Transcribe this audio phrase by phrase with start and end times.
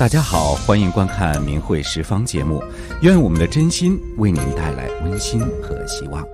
[0.00, 2.64] 大家好，欢迎观看《明慧十方》节目，
[3.02, 6.26] 愿我们的真心为您带来温馨和希望。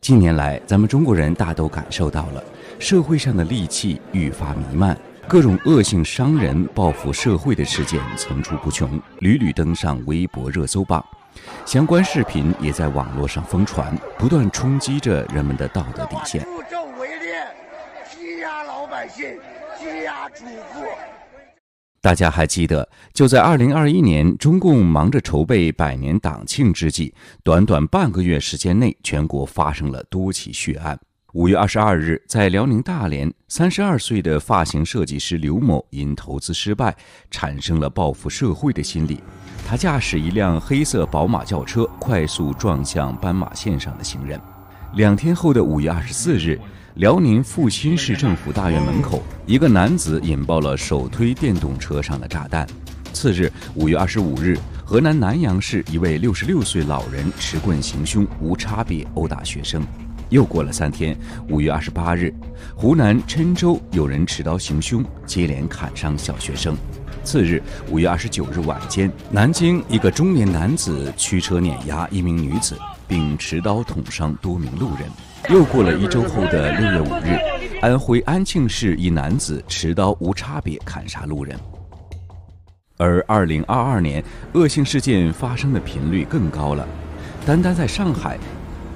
[0.00, 2.40] 近年来，咱们中国人大都感受到了
[2.78, 11.04] 社会上的戾气愈发弥漫，各种恶性伤人、报复社会的事件层出不穷，屡屡登上微博热搜榜。
[11.64, 16.42] 相关视频也在网络上疯传，不断冲击着人们的道德底线。
[16.42, 17.46] 助纣为虐，
[18.10, 19.38] 欺压老百姓，
[19.78, 20.84] 欺压主妇。
[22.02, 30.98] 大家还记得，就在二零二一年，中共忙着筹备百年党庆之际，短短半个月时间内，全国发生了多起血案。
[31.34, 36.96] 五月二十二日，在辽宁大连，三十二岁的发型设计师刘某因投资失败，
[37.30, 39.20] 产生了报复社会的心理。
[39.70, 44.36] 他驾驶一辆黑色宝马轿车，快速撞向斑马线上的行人。
[44.94, 46.60] 两天后的五月二十四日，
[46.94, 52.66] 辽宁阜新市政府大院门口，一个男子引爆了手推电动车上的炸弹。
[53.12, 59.86] 次日，五月二十五日，河南南阳市一位六十六岁老人持棍行凶，无差别殴打学生。
[60.30, 61.16] 又过了三天，
[61.48, 62.34] 五月二十八日，
[62.74, 66.76] 湖南郴州有人持刀行凶，接连砍伤小学生。
[67.22, 75.08] 次日，五月二十九日晚间，南京一个中年男子驱车碾压一名女子，并持刀捅伤多名路人。
[75.48, 77.38] 又过了一周后的六月五日，
[77.80, 81.58] 安徽安庆市一男子持刀无差别砍杀路人。
[82.96, 86.86] 而二零二二年，恶性事件发生的频率更高了，
[87.46, 88.38] 单单在上海，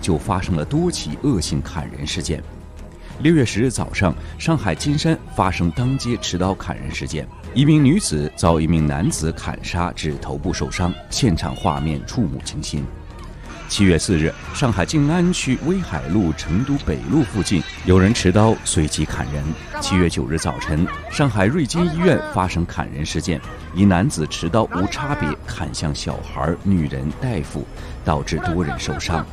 [0.00, 2.42] 就发生了多起恶性砍人事件。
[3.20, 12.84] 六月十日早上，上海金山发生当街持刀砍人事件，一名女子遭一名男子砍杀致头部受伤，现场画面触目惊心。
[13.68, 19.42] 七月四日，上海静安区威海路成都北路附近，有人持刀随机砍人。
[19.80, 23.40] 七月九日早晨，上海瑞金医院发生砍人事件，
[23.74, 27.64] 一男子持刀无差别砍向小孩、女人、大夫，
[28.04, 29.24] 导致多人受伤。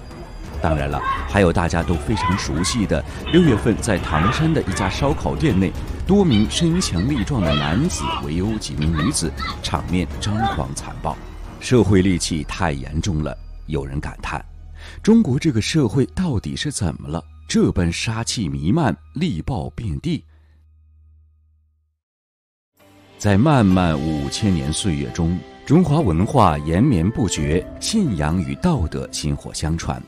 [0.61, 5.71] 当然了，还有大家都非常熟悉的六月份在唐山的一家烧烤店内，
[6.05, 9.31] 多名身强力壮的男子围殴几名女子，
[9.63, 11.17] 场面张狂残暴，
[11.59, 13.37] 社会戾气太严重了。
[13.67, 14.43] 有人感叹：
[15.01, 17.23] 中国这个社会到底是怎么了？
[17.47, 20.23] 这般杀气弥漫，力暴遍地。
[23.17, 30.01] 在漫漫五千年岁月中，中华文化延绵不绝，信仰与道德薪火相传。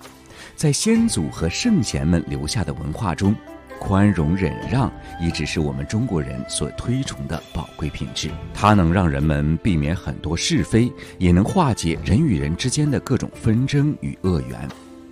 [0.62, 3.36] 在先祖和圣贤们留下的文化中，
[3.80, 8.30] 宽容忍让一直是我们中国人所推崇的宝贵品质。
[8.54, 14.70] 它能让人们避免很多是非，也能化解人与人之间的各种纷争与恶缘。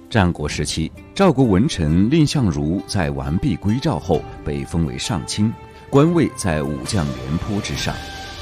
[0.07, 5.51] 战国时期，赵国文臣蔺相如在完璧归赵后，被封为上卿，
[5.89, 7.95] 官位在武将廉颇之上。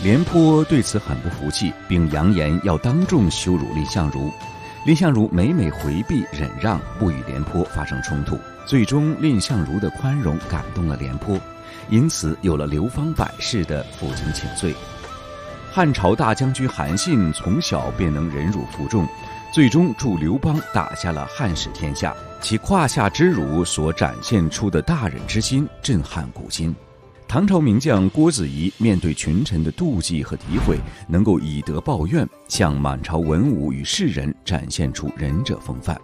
[0.03, 4.29] 廉颇对此很不服气，并扬言要当众羞辱蔺相如。
[4.85, 8.39] 蔺相如每每回避忍让，不与廉颇发生冲突。
[8.65, 11.37] 最终，蔺相如的宽容感动了廉颇，
[11.89, 14.73] 因此有了流芳百世的负荆请罪。
[15.71, 19.05] 汉朝大将军韩信从小便能忍辱负重，
[19.51, 22.15] 最终助刘邦打下了汉室天下。
[22.39, 26.73] 其胯下之辱所展现出的大忍之心，震撼古今。
[27.27, 30.77] 唐朝名将郭子仪面对群臣的妒忌和诋毁，
[31.09, 35.99] 能够以德报怨，向满朝文武与世人展现出仁者风范。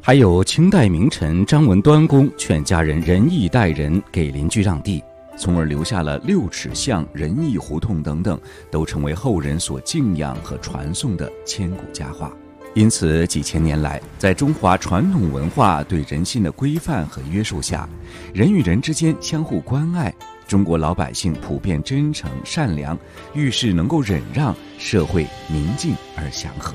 [0.00, 5.00] 还有清代名臣张文端公劝家人仁义待人，给邻居让地，
[5.38, 8.38] 从而留下了六尺巷、仁义胡同等等，
[8.68, 12.32] 都成为后人所敬仰和传颂的千古佳话。
[12.74, 17.88] 因此，几千年来，在中华传统文化对人心的规范和约束下，
[18.34, 20.12] 人与人之间相互关爱。
[20.52, 22.98] 中国老百姓普遍真诚善良，
[23.32, 26.74] 遇事能够忍让，社会宁静而祥和。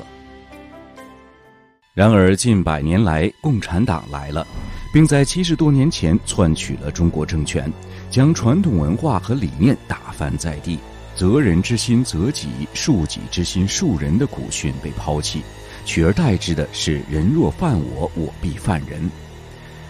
[1.94, 4.48] 然而，近百年来，共产党来了，
[4.92, 7.72] 并在七十多年前篡取了中国政权，
[8.10, 10.80] 将传统文化和理念打翻在地。
[11.13, 15.44] 责人之心责己，恕己之心恕人的古训被抛弃，
[15.86, 19.07] 取而代之的是“人若犯我，我必犯人”。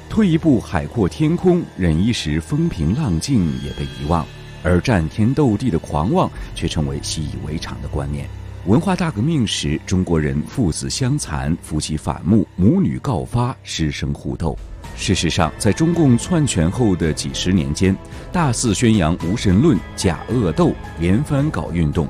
[0.09, 4.23] 退一步，海阔天空；忍一时，风平浪静，也被遗忘；
[4.63, 8.27] 而战天斗地的狂妄，却成为习以为常的观念。
[8.65, 14.57] 文化大革命时，中国人父子相残，夫妻反目，母女告发，师生互斗。
[14.95, 17.95] 事实上，在中共篡权后的几十年间，
[18.31, 22.07] 大肆宣扬无神论，假恶斗，连番搞运动，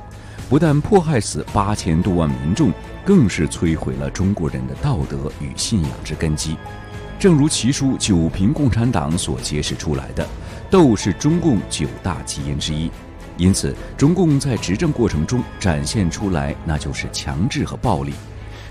[0.48, 2.72] 不但迫害死八千多万民众，
[3.04, 6.56] 更是摧毁了中国人的道德与信仰之根基。
[7.18, 10.24] 正如其书《九评共产党》所揭示出来的，
[10.70, 12.88] 斗是中共九大基因之一。
[13.36, 18.14] 因此，中共在执政过程中展现出来，那就是强制和暴力。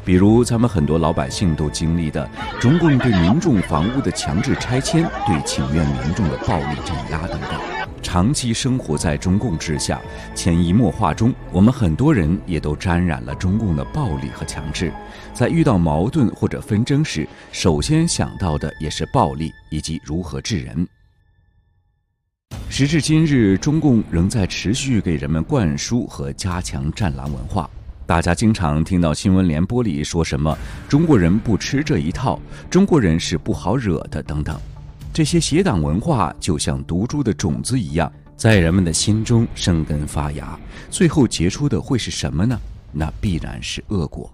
[0.06, 7.87] 比如，咱们很多老百姓都经历的中共对民众房屋的强制拆迁、对请愿民众的暴力镇压等等。
[8.02, 10.02] 长期生活在中共之下，
[10.34, 14.92] 潜移默化中，我们很多人也都沾染了中共的暴力和强制。
[15.34, 20.88] 在遇到矛盾或者纷争时，首先想到的也是暴力以及如何治人。
[22.70, 27.70] 时至今日，中共仍在持续给人们灌输和加强“战狼”文化。
[28.06, 30.58] 大家经常听到新闻联播里说什么
[30.88, 32.40] “中国人不吃这一套
[32.72, 34.58] ”“中国人是不好惹的”等等，
[35.18, 40.56] 这些邪党文化就像毒株的种子一样，在人们的心中生根发芽，
[40.92, 42.56] 最后结出的会是什么呢？
[42.92, 44.32] 那必然是恶果。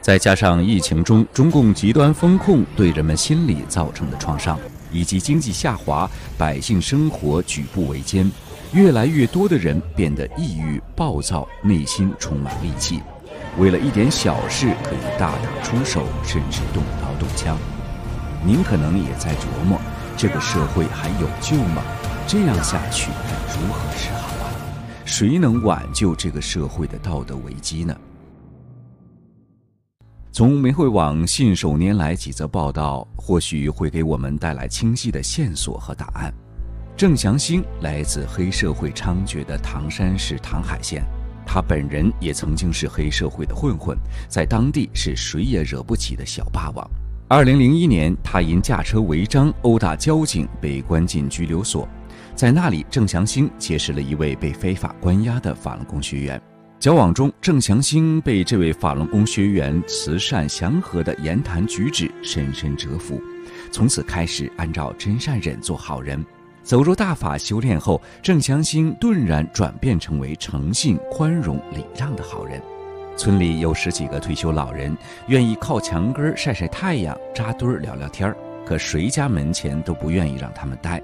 [0.00, 4.58] 再加上疫情中中共极端风控对人们心理造成的创伤。
[4.90, 8.32] 以及经济下滑，百姓生活举步维艰，
[8.72, 13.02] 越来越多的人变得抑郁、暴躁，内心充满戾气，
[13.58, 17.58] 为了一点小事可以大打出手，甚至动刀动枪。
[18.46, 19.78] 您可能也在琢磨，
[20.16, 21.82] 这个社会还有救吗？
[22.26, 24.50] 这样下去该如何是好啊？
[25.04, 27.94] 谁能挽救这个社会的道德危机呢？
[30.32, 36.32] 从媒汇网信手拈来几则报道，或许会给我们带来清晰的线索和答案。
[36.96, 41.04] 郑祥兴来自黑社会猖獗的唐山市唐海县，
[41.46, 43.96] 他本人也曾经是黑社会的混混，
[44.28, 46.90] 在当地是谁也惹不起的小霸王。
[47.28, 51.88] 二零零一年，他因驾车违章殴打交警被关进拘留所，
[52.36, 56.40] 在那里，郑祥兴结识了一位被非法关押的法轮功学员。
[56.78, 63.20] 交往中，郑祥兴被这位法轮功学员慈善祥和的言谈举止深深折服，
[63.72, 66.24] 从此开始按照真善忍做好人。
[66.62, 72.62] 走入大法修炼后，郑祥兴顿然转变成为诚信、宽容、礼让的好人。
[73.16, 74.96] 村里有十几个退休老人
[75.28, 78.34] 愿意靠墙根晒晒太阳、扎堆聊聊天，
[78.64, 81.02] 可谁家门前都不愿意让他们待，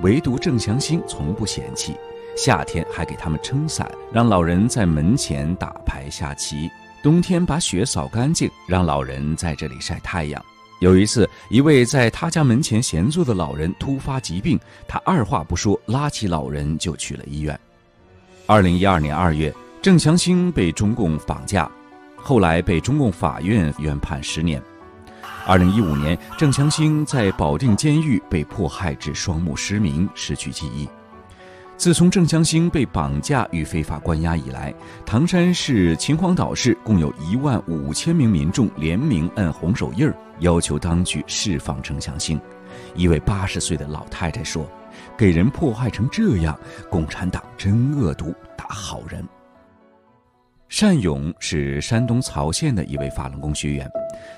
[0.00, 1.94] 唯独郑祥兴从不嫌弃。
[2.36, 6.68] 夏天还给他们撑伞，让老人在门前打牌下棋；
[7.02, 10.42] 冬天把雪扫干净，让老人在这里晒太阳。
[10.80, 17.58] 有一次，一位在他家门前闲坐的老人突发疾病，他二话不说，拉起老人就去了医院。
[18.46, 21.68] 二零一二年二月，郑祥兴被中共绑架，
[22.14, 24.62] 后来被中共法院原判十年。
[25.44, 30.88] 二零一五年，郑祥兴在保定监狱被迫害至双目失明，失去记忆。
[31.76, 34.72] 自从郑祥兴被绑架与非法关押以来，
[35.04, 42.40] 唐山市秦皇岛市共有一万五千名民众联名摁红手印儿，要求当局释放郑祥兴。
[42.94, 44.64] 一位八十岁的老太太说
[45.18, 46.56] ：“给人迫害成这样，
[46.88, 49.26] 共产党真恶毒，打好人。”
[50.80, 53.88] 单勇是山东曹县的一位法轮功学员，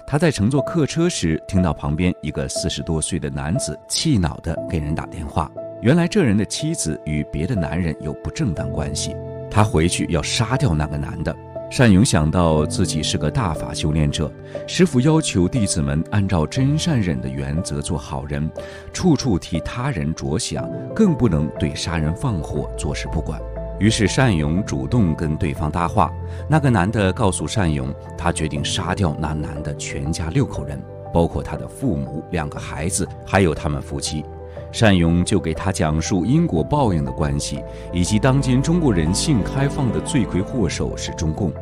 [0.07, 5.51] 他在乘坐客车时，听到旁边一个四十多岁的男子气恼地给人打电话。
[5.81, 9.17] 原来这人的妻子与别的男人有不正当关系，
[9.51, 11.35] 他回去要杀掉那个男的。
[11.71, 14.31] 单勇想到自己是个大法修炼者，
[14.67, 18.51] 师傅要求弟子们按照真善忍的原则做好人，
[18.93, 23.41] 处处替他人着想，更不能对杀人放火坐视不管。
[23.79, 26.11] 于是单勇主动跟对方搭话，
[26.49, 30.81] 那个男的告诉单勇，他决定杀掉那男的全家六口人，
[31.13, 34.25] 包括他的父母、两个孩子，还有他们夫妻。
[34.73, 37.63] 单勇就给他讲述因果报应的关系，
[37.93, 41.53] 以及当今中国人性开放的罪魁祸首是中共。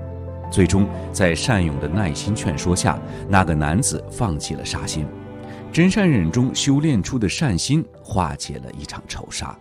[0.51, 5.07] 最终，在单勇的耐心劝说下，那个男子放弃了杀心。
[5.73, 9.59] 真善忍中修炼出的善心，化解了一场仇杀。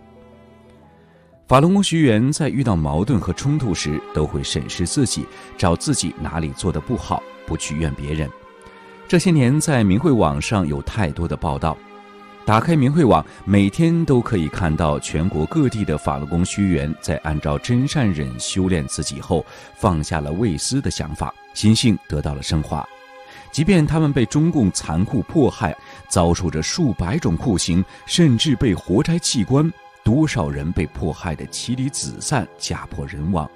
[1.52, 5.28] 法轮功学员在遇到矛盾和冲突时，都会审视自己，
[5.58, 8.30] 找自己哪里做的不好，不去怨别人。
[9.06, 11.78] 这些年，在明慧网上有太多的报道。
[12.46, 22.88] 打开明慧网，每天都可以看到全国各地的法轮功学员在按照真善忍修炼自己后，放下了畏私的想法，心性得到了升华。
[23.52, 25.76] 即便他们被中共残酷迫害，
[26.08, 29.70] 遭受着数百种酷刑，甚至被活摘器官，
[30.04, 33.50] 多少人被迫害得妻离子散、家破人亡，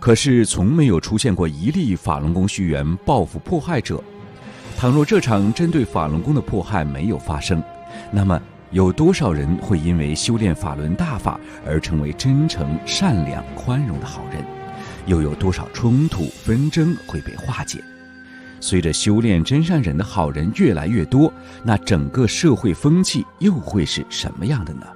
[0.00, 4.02] 可是从没有出现过一例法轮功学员报复迫害者。
[4.76, 7.62] 倘若这场针对法轮功的迫害没有发生，
[8.10, 8.40] 那么，
[8.70, 14.44] 有多少人会因为修炼法轮大法而成为真诚、善良、宽容的好人？
[15.06, 17.82] 又有多少冲突纷争会被化解？
[18.60, 24.86] 随着修炼真善忍的好人越来越多，那整个社会风气又会是什么样的呢？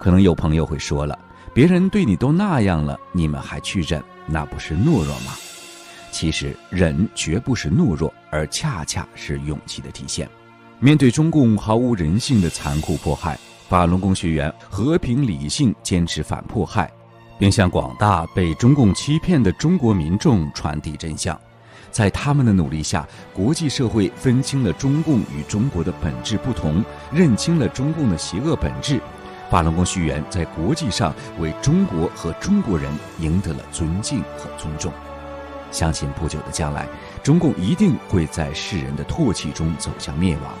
[0.00, 1.16] 可能有朋友会说了，
[1.52, 5.34] 别人对你都那样了，你们还去忍，那不是懦弱吗？
[6.10, 10.26] 其实忍绝不是懦弱，而恰恰是勇气的体现。
[10.78, 13.38] 面对中共毫无人性的残酷迫害，
[13.68, 16.90] 法轮功学员和平理性坚持反迫害，
[17.38, 21.38] 并向广大被中共欺骗的中国民众传递真相。
[21.90, 28.98] 在他们的努力下，国际社会分清了中共与中国的本质不同，认清了中共的邪恶本质。
[29.50, 34.92] 法轮功学员在国际上为中国和中国人赢得了尊敬和尊重。
[35.72, 36.88] 相信不久的将来，
[37.22, 40.52] 中共一定会在世人的唾弃中走向灭亡，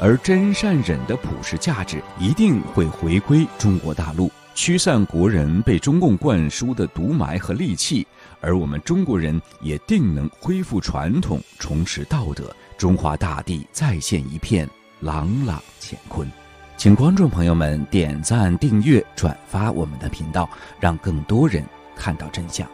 [0.00, 8.06] 而真善忍的普世价值一定会回归中国大陆，驱散国人被中共灌输的毒霾和戾气。
[8.40, 14.68] 而我们中国人也定能恢复传统，重拾道德，中华大地再现一片
[15.00, 16.30] 朗朗乾坤。
[16.86, 21.60] 请观众朋友们点赞、订阅、转发我们的频道，让更多人
[21.96, 22.64] 看到真相。